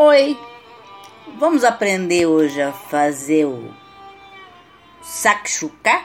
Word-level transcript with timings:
Oi, 0.00 0.38
vamos 1.40 1.64
aprender 1.64 2.24
hoje 2.24 2.62
a 2.62 2.72
fazer 2.72 3.46
o 3.46 3.74
sakshuka? 5.02 6.04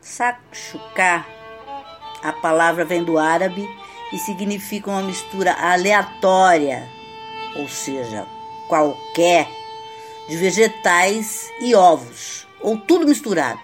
Sakshuka, 0.00 1.26
a 2.22 2.32
palavra 2.34 2.84
vem 2.84 3.02
do 3.02 3.18
árabe 3.18 3.68
e 4.12 4.18
significa 4.18 4.88
uma 4.88 5.02
mistura 5.02 5.54
aleatória, 5.54 6.88
ou 7.56 7.68
seja, 7.68 8.24
qualquer, 8.68 9.48
de 10.28 10.36
vegetais 10.36 11.50
e 11.60 11.74
ovos, 11.74 12.46
ou 12.60 12.78
tudo 12.78 13.08
misturado, 13.08 13.60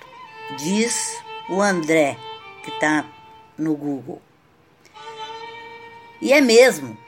diz 0.59 1.23
o 1.49 1.63
André, 1.63 2.17
que 2.65 2.71
está 2.71 3.05
no 3.57 3.77
Google. 3.77 4.21
E 6.21 6.33
é 6.33 6.41
mesmo. 6.41 6.99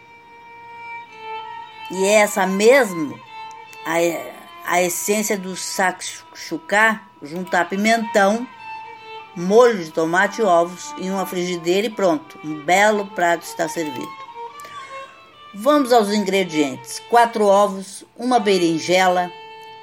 E 1.91 2.05
é 2.05 2.15
essa 2.15 2.47
mesmo 2.47 3.19
a, 3.85 4.75
a 4.75 4.83
essência 4.83 5.37
do 5.37 5.55
sakshuka, 5.55 7.01
juntar 7.23 7.69
pimentão, 7.69 8.47
molho 9.37 9.85
de 9.85 9.91
tomate 9.91 10.41
e 10.41 10.45
ovos 10.45 10.95
em 10.99 11.11
uma 11.11 11.27
frigideira 11.27 11.87
e 11.87 11.91
pronto. 11.91 12.39
Um 12.45 12.63
belo 12.63 13.07
prato 13.09 13.43
está 13.43 13.69
servido. 13.69 14.25
Vamos 15.55 15.93
aos 15.93 16.13
ingredientes: 16.13 17.01
4 17.11 17.45
ovos, 17.45 18.05
uma 18.17 18.41
berinjela, 18.41 19.31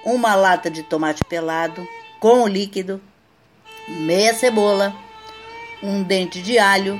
uma 0.04 0.36
lata 0.36 0.70
de 0.70 0.84
tomate 0.84 1.24
pelado 1.24 1.88
com 2.20 2.44
o 2.44 2.48
líquido, 2.48 3.02
meia 3.88 4.34
cebola, 4.34 4.94
um 5.82 6.04
dente 6.04 6.42
de 6.42 6.60
alho, 6.60 7.00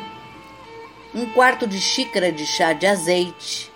um 1.14 1.26
quarto 1.28 1.68
de 1.68 1.80
xícara 1.80 2.32
de 2.32 2.46
chá 2.46 2.74
de 2.74 2.88
azeite, 2.88 3.71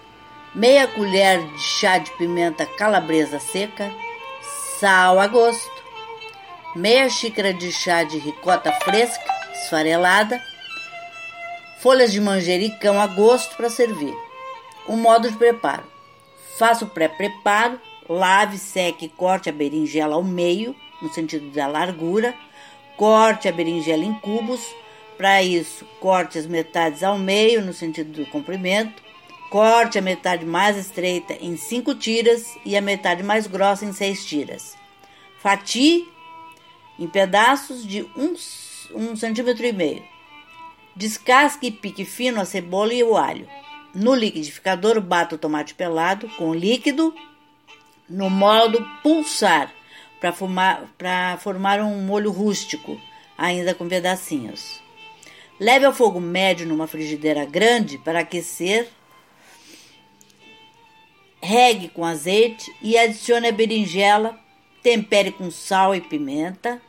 meia 0.55 0.87
colher 0.87 1.45
de 1.51 1.59
chá 1.59 1.97
de 1.97 2.09
pimenta 2.11 2.65
calabresa 2.65 3.39
seca, 3.39 3.91
sal 4.79 5.19
a 5.19 5.27
gosto, 5.27 5.83
meia 6.73 7.09
xícara 7.09 7.53
de 7.53 7.73
chá 7.73 8.03
de 8.03 8.17
ricota 8.17 8.71
fresca, 8.71 9.25
esfarelada, 9.53 10.41
folhas 11.79 12.13
de 12.13 12.21
manjericão 12.21 13.01
a 13.01 13.05
gosto 13.05 13.57
para 13.57 13.69
servir. 13.69 14.15
O 14.87 14.95
modo 14.95 15.29
de 15.29 15.35
preparo: 15.37 15.83
faça 16.57 16.85
o 16.85 16.89
pré-preparo, 16.89 17.77
lave, 18.07 18.57
seque 18.57 19.07
e 19.07 19.09
corte 19.09 19.49
a 19.49 19.53
berinjela 19.53 20.15
ao 20.15 20.23
meio, 20.23 20.73
no 21.01 21.13
sentido 21.13 21.51
da 21.51 21.67
largura, 21.67 22.33
corte 22.95 23.49
a 23.49 23.51
berinjela 23.51 24.05
em 24.05 24.13
cubos. 24.13 24.61
Para 25.17 25.41
isso, 25.41 25.85
corte 25.99 26.37
as 26.37 26.45
metades 26.45 27.01
ao 27.01 27.17
meio, 27.17 27.61
no 27.61 27.73
sentido 27.73 28.11
do 28.11 28.29
comprimento, 28.29 29.04
Corte 29.49 29.99
a 29.99 30.01
metade 30.01 30.45
mais 30.45 30.75
estreita 30.75 31.33
em 31.39 31.55
5 31.55 31.95
tiras 31.95 32.57
e 32.65 32.75
a 32.75 32.81
metade 32.81 33.23
mais 33.23 33.47
grossa 33.47 33.85
em 33.85 33.93
6 33.93 34.25
tiras. 34.25 34.75
Fatie 35.39 36.07
em 36.97 37.07
pedaços 37.07 37.85
de 37.85 38.03
1 38.03 38.07
um, 38.17 38.35
um 38.95 39.15
centímetro 39.15 39.65
e 39.65 39.71
meio. 39.71 40.03
Descasque 40.95 41.67
e 41.67 41.71
pique 41.71 42.05
fino 42.05 42.41
a 42.41 42.45
cebola 42.45 42.93
e 42.93 43.03
o 43.03 43.15
alho. 43.15 43.47
No 43.93 44.15
liquidificador, 44.15 44.99
bata 44.99 45.35
o 45.35 45.37
tomate 45.37 45.73
pelado 45.73 46.27
com 46.37 46.53
líquido 46.53 47.13
no 48.09 48.29
modo 48.29 48.85
pulsar 49.01 49.71
para 50.19 50.31
formar, 50.31 50.87
formar 51.39 51.79
um 51.81 52.01
molho 52.01 52.31
rústico, 52.31 52.99
ainda 53.37 53.73
com 53.73 53.87
pedacinhos. 53.87 54.81
Leve 55.59 55.85
ao 55.85 55.93
fogo 55.93 56.19
médio 56.19 56.67
numa 56.67 56.87
frigideira 56.87 57.45
grande 57.45 57.97
para 57.97 58.19
aquecer 58.19 58.89
regue 61.45 61.89
com 61.89 62.03
azeite 62.03 62.73
e 62.81 62.97
adicione 62.97 63.47
a 63.47 63.51
berinjela, 63.51 64.37
tempere 64.81 65.31
com 65.31 65.51
sal 65.51 65.93
e 65.93 66.01
pimenta 66.01 66.81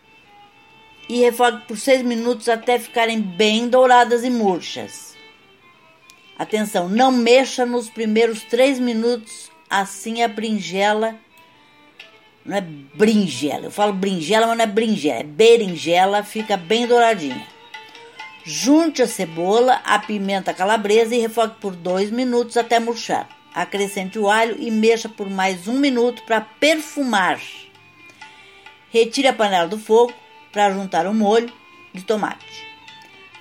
e 1.09 1.21
refogue 1.21 1.63
por 1.69 1.79
6 1.79 2.03
minutos 2.03 2.49
até 2.49 2.79
ficarem 2.79 3.21
bem 3.21 3.69
douradas 3.69 4.25
e 4.25 4.31
murchas. 4.31 5.15
Atenção, 6.39 6.89
não 6.89 7.13
mexa 7.13 7.65
nos 7.65 7.89
primeiros 7.89 8.43
3 8.43 8.79
minutos, 8.81 9.51
assim 9.71 10.23
a 10.23 10.29
berinjela 10.29 11.15
não 12.45 12.57
é 12.57 12.61
berinjela, 12.61 13.65
eu 13.65 13.71
falo 13.73 13.93
berinjela, 13.93 14.47
mas 14.47 14.57
não 14.57 14.65
é 14.65 14.69
berinjela, 14.69 15.19
é 15.19 15.25
berinjela, 15.25 16.23
fica 16.23 16.57
bem 16.57 16.87
douradinha. 16.87 17.47
Junte 18.45 19.03
a 19.03 19.09
cebola, 19.09 19.81
a 19.85 19.99
pimenta 19.99 20.55
calabresa 20.55 21.15
e 21.15 21.19
refogue 21.19 21.57
por 21.61 21.75
2 21.75 22.13
minutos 22.13 22.57
até 22.57 22.79
murchar. 22.79 23.29
Acrescente 23.57 24.19
o 24.19 24.29
alho 24.29 24.55
e 24.59 24.71
mexa 24.71 25.09
por 25.09 25.31
mais 25.31 25.67
um 25.67 25.79
minuto 25.79 26.23
para 26.25 26.43
perfumar. 26.43 27.41
Retire 28.91 29.29
a 29.29 29.33
panela 29.33 29.67
do 29.67 29.79
fogo 29.79 30.13
para 30.53 30.71
juntar 30.71 31.07
o 31.07 31.15
molho 31.15 31.51
de 31.95 32.05
tomate. 32.05 32.67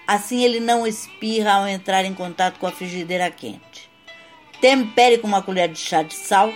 Assim 0.08 0.42
ele 0.42 0.62
não 0.62 0.88
espirra 0.88 1.56
ao 1.56 1.68
entrar 1.68 2.06
em 2.06 2.14
contato 2.14 2.60
com 2.60 2.66
a 2.66 2.72
frigideira 2.72 3.30
quente. 3.30 3.90
Tempere 4.62 5.18
com 5.18 5.28
uma 5.28 5.42
colher 5.42 5.68
de 5.68 5.80
chá 5.80 6.02
de 6.02 6.16
sal, 6.16 6.50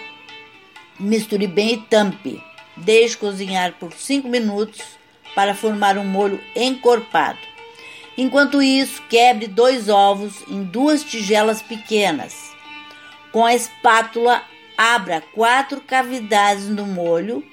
misture 0.98 1.46
bem 1.46 1.74
e 1.74 1.78
tampe. 1.82 2.42
Deixe 2.78 3.18
cozinhar 3.18 3.74
por 3.74 3.92
5 3.92 4.26
minutos 4.30 4.82
para 5.36 5.54
formar 5.54 5.98
um 5.98 6.06
molho 6.06 6.42
encorpado. 6.56 7.40
Enquanto 8.18 8.62
isso, 8.62 9.02
quebre 9.10 9.48
dois 9.48 9.90
ovos 9.90 10.46
em 10.48 10.64
duas 10.64 11.04
tigelas 11.04 11.62
pequenas 11.62 12.49
com 13.32 13.46
a 13.46 13.54
espátula, 13.54 14.44
abra 14.78 15.22
quatro 15.34 15.82
cavidades 15.82 16.68
no 16.68 16.86
molho 16.86 17.44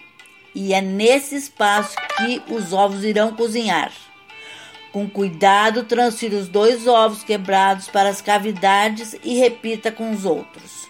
e 0.54 0.72
é 0.72 0.80
nesse 0.80 1.36
espaço 1.36 1.96
que 2.16 2.42
os 2.48 2.72
ovos 2.72 3.04
irão 3.04 3.34
cozinhar. 3.34 3.92
Com 4.92 5.08
cuidado, 5.08 5.84
transfira 5.84 6.36
os 6.36 6.48
dois 6.48 6.86
ovos 6.86 7.22
quebrados 7.22 7.88
para 7.88 8.08
as 8.08 8.22
cavidades 8.22 9.14
e 9.22 9.34
repita 9.34 9.92
com 9.92 10.10
os 10.10 10.24
outros. 10.24 10.88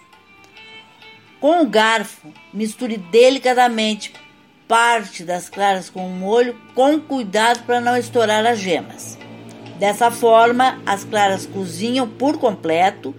Com 1.41 1.63
o 1.63 1.67
garfo, 1.67 2.33
misture 2.53 2.97
delicadamente 2.97 4.13
parte 4.69 5.25
das 5.25 5.49
claras 5.49 5.91
com 5.91 6.07
o 6.07 6.11
molho, 6.11 6.57
com 6.75 7.01
cuidado 7.01 7.65
para 7.65 7.81
não 7.81 7.97
estourar 7.97 8.45
as 8.47 8.59
gemas. 8.59 9.19
Dessa 9.79 10.11
forma, 10.11 10.81
as 10.87 11.05
claras 11.05 11.47
cozinham 11.47 12.09
por 12.09 12.39
completo 12.39 13.15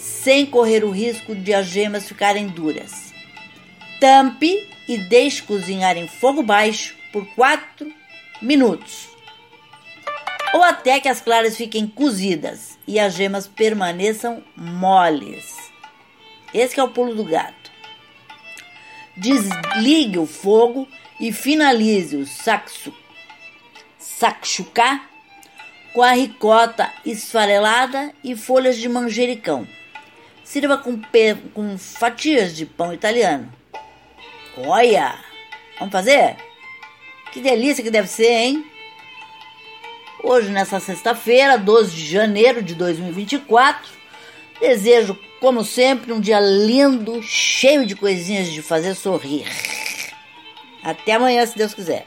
sem 0.00 0.46
correr 0.46 0.82
o 0.82 0.90
risco 0.90 1.34
de 1.34 1.52
as 1.52 1.66
gemas 1.66 2.08
ficarem 2.08 2.48
duras. 2.48 3.12
Tampe 4.00 4.66
e 4.88 4.96
deixe 4.96 5.42
cozinhar 5.42 5.96
em 5.98 6.08
fogo 6.08 6.42
baixo 6.42 6.96
por 7.12 7.26
4 7.34 7.92
minutos. 8.40 9.08
Ou 10.54 10.64
até 10.64 10.98
que 10.98 11.08
as 11.08 11.20
claras 11.20 11.56
fiquem 11.56 11.86
cozidas 11.86 12.78
e 12.86 12.98
as 12.98 13.14
gemas 13.14 13.46
permaneçam 13.46 14.42
moles. 14.56 15.54
Esse 16.52 16.80
é 16.80 16.82
o 16.82 16.88
pulo 16.88 17.14
do 17.14 17.24
gato. 17.24 17.70
Desligue 19.16 20.18
o 20.18 20.26
fogo 20.26 20.88
e 21.20 21.30
finalize 21.30 22.16
o 22.16 22.26
saxo, 22.26 22.92
sakshuka 23.98 25.02
com 25.92 26.02
a 26.02 26.12
ricota 26.12 26.90
esfarelada 27.04 28.14
e 28.24 28.34
folhas 28.34 28.78
de 28.78 28.88
manjericão. 28.88 29.68
Sirva 30.50 30.76
com, 30.76 31.00
com 31.54 31.78
fatias 31.78 32.56
de 32.56 32.66
pão 32.66 32.92
italiano. 32.92 33.52
Olha! 34.56 35.14
Vamos 35.78 35.92
fazer? 35.92 36.38
Que 37.30 37.40
delícia 37.40 37.84
que 37.84 37.90
deve 37.90 38.08
ser, 38.08 38.32
hein? 38.32 38.66
Hoje, 40.24 40.48
nessa 40.48 40.80
sexta-feira, 40.80 41.56
12 41.56 41.94
de 41.94 42.04
janeiro 42.04 42.64
de 42.64 42.74
2024, 42.74 43.88
desejo, 44.60 45.16
como 45.38 45.62
sempre, 45.62 46.12
um 46.12 46.18
dia 46.18 46.40
lindo, 46.40 47.22
cheio 47.22 47.86
de 47.86 47.94
coisinhas 47.94 48.50
de 48.50 48.60
fazer 48.60 48.96
sorrir. 48.96 49.46
Até 50.82 51.12
amanhã, 51.12 51.46
se 51.46 51.56
Deus 51.56 51.74
quiser. 51.74 52.04